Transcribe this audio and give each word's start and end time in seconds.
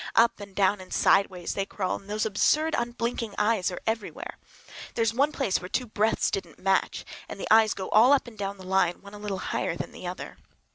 Up 0.15 0.39
and 0.39 0.55
down 0.55 0.81
and 0.81 0.91
sideways 0.91 1.53
they 1.53 1.63
crawl, 1.63 1.97
and 1.97 2.09
those 2.09 2.25
absurd, 2.25 2.73
unblinking 2.75 3.35
eyes 3.37 3.69
are 3.69 3.79
everywhere. 3.85 4.39
There 4.95 5.03
is 5.03 5.13
one 5.13 5.31
place 5.31 5.61
where 5.61 5.69
two 5.69 5.85
breadths 5.85 6.31
didn't 6.31 6.57
match, 6.57 7.05
and 7.29 7.39
the 7.39 7.47
eyes 7.53 7.75
go 7.75 7.87
all 7.91 8.11
up 8.11 8.25
and 8.25 8.35
down 8.35 8.57
the 8.57 8.63
line, 8.65 9.03
one 9.03 9.13
a 9.13 9.19
little 9.19 9.37
higher 9.53 9.75
than 9.75 9.91
the 9.91 10.07
other. 10.07 10.37